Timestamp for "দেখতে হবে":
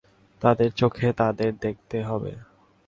1.57-2.33